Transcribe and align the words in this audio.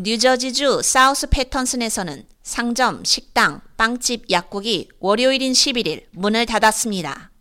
뉴저지주 0.00 0.82
사우스 0.84 1.28
패턴슨에서는 1.28 2.24
상점, 2.44 3.04
식당, 3.04 3.60
빵집, 3.76 4.30
약국이 4.30 4.90
월요일인 5.00 5.52
11일 5.52 6.04
문을 6.12 6.46
닫았습니다. 6.46 7.32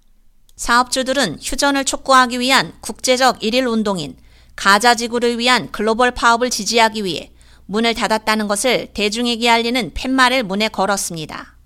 사업주들은 0.56 1.38
휴전을 1.40 1.86
촉구하기 1.86 2.40
위한 2.40 2.74
국제적 2.82 3.44
일일 3.44 3.68
운동인 3.68 4.18
가자 4.56 4.96
지구를 4.96 5.38
위한 5.38 5.72
글로벌 5.72 6.10
파업을 6.10 6.50
지지하기 6.50 7.04
위해 7.04 7.32
문을 7.68 7.94
닫았다는 7.94 8.48
것을 8.48 8.88
대중에게 8.92 9.48
알리는 9.48 9.94
팻말을 9.94 10.42
문에 10.42 10.68
걸었습니다. 10.68 11.58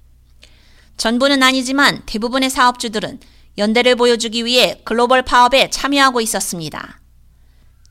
전부는 0.98 1.42
아니지만 1.42 2.02
대부분의 2.06 2.50
사업주들은 2.50 3.22
연대를 3.58 3.96
보여주기 3.96 4.44
위해 4.44 4.82
글로벌 4.84 5.22
파업에 5.22 5.70
참여하고 5.70 6.20
있었습니다. 6.20 7.00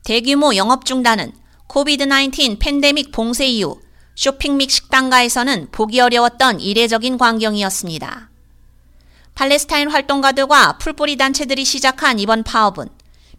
대규모 0.03 0.55
영업 0.55 0.85
중단은 0.85 1.40
COVID-19 1.71 2.59
팬데믹 2.59 3.13
봉쇄 3.13 3.47
이후 3.47 3.79
쇼핑 4.13 4.57
및 4.57 4.69
식당가에서는 4.69 5.69
보기 5.71 6.01
어려웠던 6.01 6.59
이례적인 6.59 7.17
광경이었습니다. 7.17 8.29
팔레스타인 9.35 9.89
활동가들과 9.89 10.79
풀뿌리 10.79 11.15
단체들이 11.15 11.63
시작한 11.63 12.19
이번 12.19 12.43
파업은 12.43 12.89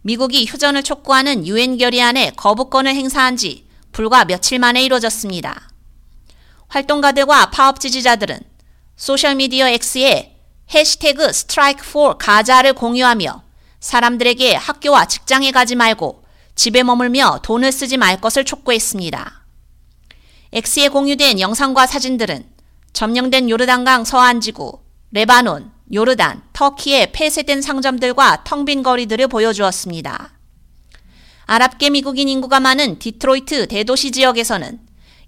미국이 0.01 0.47
휴전을 0.47 0.83
촉구하는 0.83 1.47
유엔 1.47 1.77
결의안에 1.77 2.33
거부권을 2.37 2.95
행사한 2.95 3.37
지 3.37 3.67
불과 3.93 4.25
며칠 4.25 4.59
만에 4.59 4.83
이루어졌습니다. 4.83 5.69
활동가들과 6.69 7.51
파업 7.51 7.81
지지자들은 7.81 8.41
소셜미디어 8.97 9.69
X에 9.69 10.39
해시태그 10.73 11.35
Strike 11.35 11.93
for 11.93 12.17
Gaza를 12.17 12.73
공유하며 12.73 13.43
사람들에게 13.81 14.55
학교와 14.55 15.05
직장에 15.05 15.51
가지 15.51 15.75
말고 15.75 16.22
집에 16.55 16.83
머물며 16.83 17.41
돈을 17.43 17.73
쓰지 17.73 17.97
말 17.97 18.21
것을 18.21 18.45
촉구했습니다. 18.45 19.45
X에 20.53 20.89
공유된 20.89 21.41
영상과 21.41 21.87
사진들은 21.87 22.45
점령된 22.93 23.49
요르단강 23.49 24.05
서안 24.05 24.41
지구, 24.41 24.81
레바논, 25.13 25.73
요르단, 25.93 26.43
터키의 26.53 27.13
폐쇄된 27.13 27.63
상점들과 27.63 28.45
텅 28.45 28.65
빈 28.65 28.83
거리들을 28.83 29.29
보여주었습니다. 29.29 30.33
아랍계 31.47 31.91
미국인 31.91 32.29
인구가 32.29 32.61
많은 32.61 32.99
디트로이트 32.99 33.67
대도시 33.69 34.11
지역에서는 34.11 34.79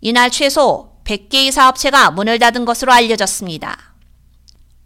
이날 0.01 0.31
최소 0.31 0.93
100개의 1.05 1.51
사업체가 1.51 2.11
문을 2.11 2.39
닫은 2.39 2.65
것으로 2.65 2.93
알려졌습니다. 2.93 3.95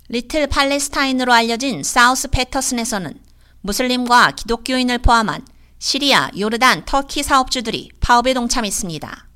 리틀 0.08 0.47
팔레스타인으로 0.47 1.33
알려진 1.33 1.83
사우스 1.83 2.28
패터슨에서는 2.28 3.20
무슬림과 3.61 4.33
기독교인을 4.33 4.98
포함한 4.98 5.45
시리아, 5.78 6.28
요르단, 6.36 6.84
터키 6.86 7.22
사업주들이 7.22 7.90
파업에 8.00 8.34
동참했습니다. 8.34 9.28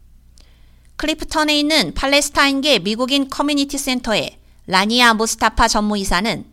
클리프턴에 0.97 1.59
있는 1.59 1.95
팔레스타인계 1.95 2.81
미국인 2.81 3.29
커뮤니티 3.29 3.79
센터의 3.79 4.39
라니아 4.67 5.15
무스타파 5.15 5.69
전무이사는 5.69 6.45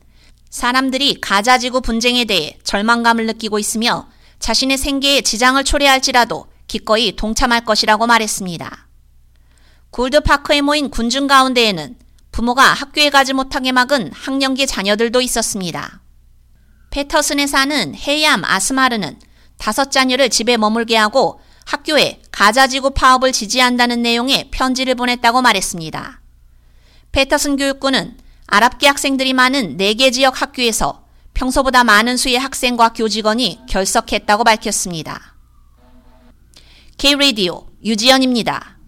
사람들이 0.49 1.21
가자 1.21 1.57
지구 1.57 1.81
분쟁에 1.81 2.25
대해 2.25 2.57
절망감을 2.63 3.25
느끼고 3.27 3.59
있으며 3.59 4.07
자신의 4.39 4.77
생계에 4.77 5.21
지장을 5.21 5.63
초래할지라도 5.63 6.47
기꺼이 6.67 7.15
동참할 7.15 7.65
것이라고 7.65 8.07
말했습니다. 8.07 8.87
골드파크에 9.91 10.61
모인 10.61 10.89
군중 10.89 11.27
가운데에는 11.27 11.97
부모가 12.31 12.73
학교에 12.73 13.09
가지 13.09 13.33
못하게 13.33 13.71
막은 13.71 14.11
학령기 14.13 14.67
자녀들도 14.67 15.19
있었습니다. 15.21 16.01
페터슨에 16.91 17.47
사는 17.47 17.95
헤이암 17.95 18.43
아스마르는 18.45 19.19
다섯 19.59 19.91
자녀를 19.91 20.29
집에 20.29 20.57
머물게 20.57 20.97
하고 20.97 21.39
학교에 21.65 22.21
가자지구 22.31 22.91
파업을 22.91 23.31
지지한다는 23.31 24.01
내용의 24.01 24.49
편지를 24.49 24.95
보냈다고 24.95 25.43
말했습니다. 25.43 26.21
페터슨 27.11 27.57
교육부는 27.57 28.17
아랍계 28.47 28.88
학생들이 28.88 29.33
많은 29.33 29.77
4개 29.77 30.11
지역 30.11 30.41
학교에서 30.41 31.05
평소보다 31.35 31.84
많은 31.84 32.17
수의 32.17 32.39
학생과 32.39 32.94
교직원이 32.94 33.59
결석했다고 33.69 34.44
밝혔습니다. 34.44 35.35
K-Radio 36.97 37.67
유지연입니다. 37.84 38.78